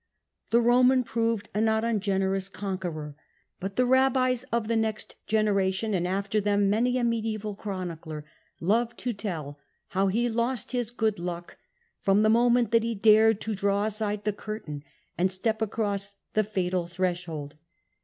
The 0.49 0.57
lioman 0.57 1.03
proved 1.05 1.49
a 1.53 1.61
not 1.61 1.83
un 1.83 1.99
generous 1.99 2.49
conqueror: 2.49 3.15
but 3.59 3.75
the 3.75 3.85
rabbis 3.85 4.41
of 4.51 4.67
the 4.67 4.75
next 4.75 5.15
generation, 5.27 5.93
and 5.93 6.07
after 6.07 6.41
them 6.41 6.71
many 6.71 6.97
a 6.97 7.03
mediaeval 7.03 7.53
chronicler, 7.57 8.25
loved 8.59 8.97
to 9.01 9.13
tell 9.13 9.59
how 9.89 10.07
he 10.07 10.27
lost 10.27 10.71
his 10.71 10.89
good 10.89 11.19
luck 11.19 11.57
from 11.99 12.23
the 12.23 12.29
moment 12.31 12.71
that 12.71 12.81
he 12.81 12.95
dared 12.95 13.39
to 13.41 13.53
draw 13.53 13.83
aside 13.85 14.23
the 14.23 14.33
curtain 14.33 14.83
and 15.19 15.31
step 15.31 15.61
across 15.61 16.15
the 16.33 16.43
fatal 16.43 16.87
thres 16.87 17.25
hold. 17.25 17.53